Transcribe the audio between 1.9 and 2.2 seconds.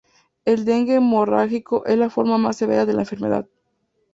la